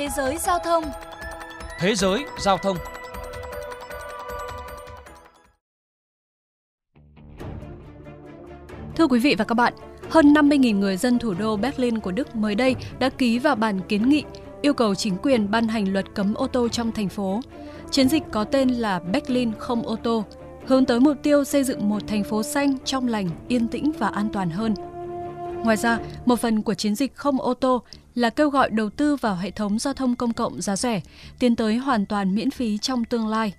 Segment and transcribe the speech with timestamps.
[0.00, 0.84] Thế giới giao thông
[1.78, 2.76] Thế giới giao thông
[8.96, 9.74] Thưa quý vị và các bạn,
[10.10, 13.80] hơn 50.000 người dân thủ đô Berlin của Đức mới đây đã ký vào bản
[13.88, 14.24] kiến nghị
[14.62, 17.40] yêu cầu chính quyền ban hành luật cấm ô tô trong thành phố.
[17.90, 20.24] Chiến dịch có tên là Berlin không ô tô,
[20.66, 24.08] hướng tới mục tiêu xây dựng một thành phố xanh, trong lành, yên tĩnh và
[24.08, 24.74] an toàn hơn.
[25.64, 27.82] Ngoài ra, một phần của chiến dịch không ô tô
[28.14, 31.00] là kêu gọi đầu tư vào hệ thống giao thông công cộng giá rẻ,
[31.38, 33.52] tiến tới hoàn toàn miễn phí trong tương lai.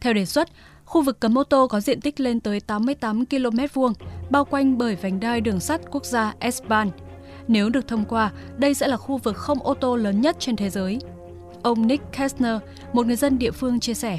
[0.00, 0.48] Theo đề xuất,
[0.84, 3.92] khu vực cấm ô tô có diện tích lên tới 88 km vuông,
[4.30, 6.90] bao quanh bởi vành đai đường sắt quốc gia S-Bahn.
[7.48, 10.56] Nếu được thông qua, đây sẽ là khu vực không ô tô lớn nhất trên
[10.56, 10.98] thế giới.
[11.62, 12.56] Ông Nick Kessner,
[12.92, 14.18] một người dân địa phương chia sẻ.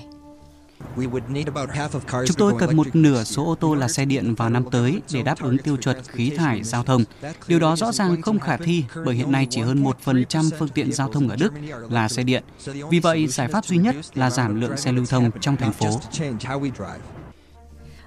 [2.26, 5.23] Chúng tôi cần một nửa số ô tô là xe điện vào năm tới để
[5.23, 7.04] đáp ứng tiêu chuẩn khí thải giao thông.
[7.48, 10.94] Điều đó rõ ràng không khả thi bởi hiện nay chỉ hơn 1% phương tiện
[10.94, 11.54] giao thông ở Đức
[11.90, 12.44] là xe điện.
[12.90, 16.00] Vì vậy, giải pháp duy nhất là giảm lượng xe lưu thông trong thành phố.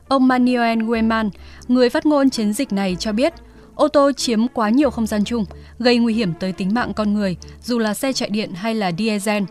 [0.09, 1.31] Ông Manuel Weman,
[1.69, 3.35] người phát ngôn chiến dịch này cho biết,
[3.75, 5.45] ô tô chiếm quá nhiều không gian chung,
[5.79, 8.93] gây nguy hiểm tới tính mạng con người, dù là xe chạy điện hay là
[8.99, 9.43] diesel.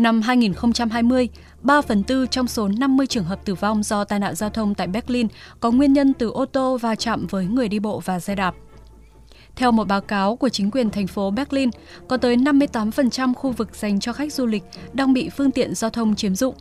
[0.00, 1.28] Năm 2020,
[1.62, 4.74] 3 phần tư trong số 50 trường hợp tử vong do tai nạn giao thông
[4.74, 5.26] tại Berlin
[5.60, 8.54] có nguyên nhân từ ô tô va chạm với người đi bộ và xe đạp.
[9.56, 11.70] Theo một báo cáo của chính quyền thành phố Berlin,
[12.08, 14.62] có tới 58% khu vực dành cho khách du lịch
[14.92, 16.54] đang bị phương tiện giao thông chiếm dụng.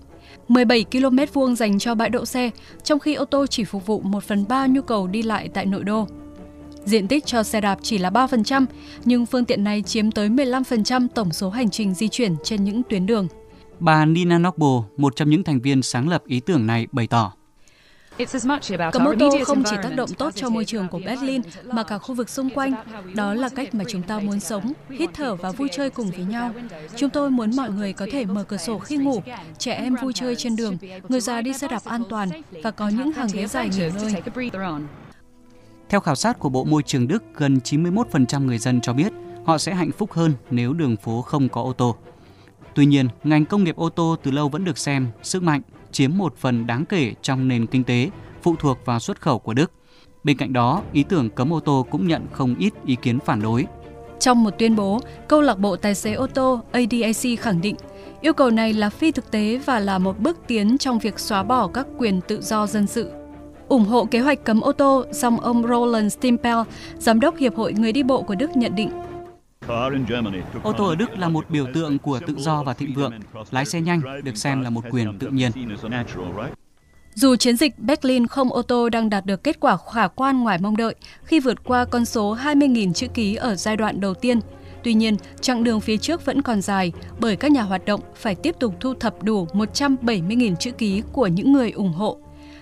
[0.47, 2.49] 17 km vuông dành cho bãi đỗ xe,
[2.83, 5.65] trong khi ô tô chỉ phục vụ 1 phần 3 nhu cầu đi lại tại
[5.65, 6.07] nội đô.
[6.89, 8.65] Diện tích cho xe đạp chỉ là 3%,
[9.05, 12.81] nhưng phương tiện này chiếm tới 15% tổng số hành trình di chuyển trên những
[12.89, 13.27] tuyến đường.
[13.79, 17.33] Bà Nina Nobbo, một trong những thành viên sáng lập ý tưởng này, bày tỏ.
[18.91, 21.97] Cấm ô tô không chỉ tác động tốt cho môi trường của Berlin mà cả
[21.97, 22.73] khu vực xung quanh.
[23.13, 26.25] Đó là cách mà chúng ta muốn sống, hít thở và vui chơi cùng với
[26.25, 26.51] nhau.
[26.95, 29.21] Chúng tôi muốn mọi người có thể mở cửa sổ khi ngủ,
[29.57, 30.77] trẻ em vui chơi trên đường,
[31.09, 32.29] người già đi xe đạp an toàn
[32.63, 34.13] và có những hàng ghế dài nghỉ ngơi.
[35.89, 39.13] Theo khảo sát của Bộ Môi trường Đức, gần 91% người dân cho biết
[39.45, 41.95] họ sẽ hạnh phúc hơn nếu đường phố không có ô tô.
[42.75, 45.61] Tuy nhiên, ngành công nghiệp ô tô từ lâu vẫn được xem sức mạnh
[45.91, 48.09] chiếm một phần đáng kể trong nền kinh tế
[48.41, 49.71] phụ thuộc vào xuất khẩu của Đức.
[50.23, 53.41] Bên cạnh đó, ý tưởng cấm ô tô cũng nhận không ít ý kiến phản
[53.41, 53.65] đối.
[54.19, 57.75] Trong một tuyên bố, câu lạc bộ tài xế ô tô ADAC khẳng định
[58.21, 61.43] yêu cầu này là phi thực tế và là một bước tiến trong việc xóa
[61.43, 63.18] bỏ các quyền tự do dân sự
[63.69, 66.57] ủng hộ kế hoạch cấm ô tô, song ông Roland Stimpel,
[66.97, 68.89] giám đốc Hiệp hội Người đi bộ của Đức nhận định
[70.63, 73.13] Ô tô ở Đức là một biểu tượng của tự do và thịnh vượng.
[73.51, 75.51] Lái xe nhanh được xem là một quyền tự nhiên.
[77.15, 80.57] Dù chiến dịch Berlin không ô tô đang đạt được kết quả khả quan ngoài
[80.61, 84.39] mong đợi khi vượt qua con số 20.000 chữ ký ở giai đoạn đầu tiên,
[84.83, 88.35] Tuy nhiên, chặng đường phía trước vẫn còn dài bởi các nhà hoạt động phải
[88.35, 92.17] tiếp tục thu thập đủ 170.000 chữ ký của những người ủng hộ.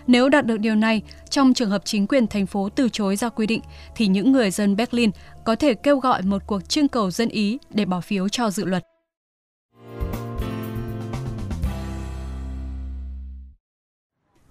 [0.07, 3.29] Nếu đạt được điều này, trong trường hợp chính quyền thành phố từ chối ra
[3.29, 3.61] quy định,
[3.95, 5.11] thì những người dân Berlin
[5.45, 8.65] có thể kêu gọi một cuộc trưng cầu dân ý để bỏ phiếu cho dự
[8.65, 8.83] luật.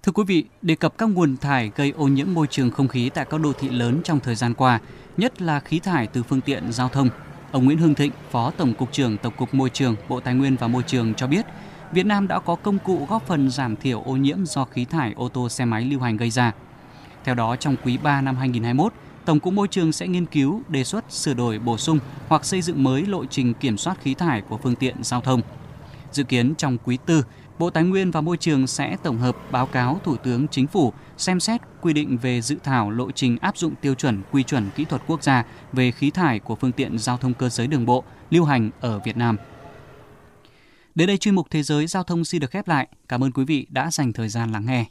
[0.03, 3.09] Thưa quý vị, đề cập các nguồn thải gây ô nhiễm môi trường không khí
[3.09, 4.79] tại các đô thị lớn trong thời gian qua,
[5.17, 7.09] nhất là khí thải từ phương tiện giao thông.
[7.51, 10.55] Ông Nguyễn Hưng Thịnh, Phó Tổng cục trưởng Tổng cục Môi trường, Bộ Tài nguyên
[10.55, 11.45] và Môi trường cho biết,
[11.91, 15.13] Việt Nam đã có công cụ góp phần giảm thiểu ô nhiễm do khí thải
[15.15, 16.51] ô tô xe máy lưu hành gây ra.
[17.23, 18.93] Theo đó, trong quý 3 năm 2021,
[19.25, 22.61] Tổng cục Môi trường sẽ nghiên cứu, đề xuất sửa đổi, bổ sung hoặc xây
[22.61, 25.41] dựng mới lộ trình kiểm soát khí thải của phương tiện giao thông.
[26.11, 27.21] Dự kiến trong quý 4,
[27.59, 30.93] Bộ Tài nguyên và Môi trường sẽ tổng hợp báo cáo Thủ tướng Chính phủ
[31.17, 34.69] xem xét quy định về dự thảo lộ trình áp dụng tiêu chuẩn quy chuẩn
[34.75, 35.43] kỹ thuật quốc gia
[35.73, 38.99] về khí thải của phương tiện giao thông cơ giới đường bộ lưu hành ở
[38.99, 39.37] Việt Nam.
[40.97, 42.87] Đến đây chuyên mục Thế giới Giao thông xin được khép lại.
[43.09, 44.85] Cảm ơn quý vị đã dành thời gian lắng nghe.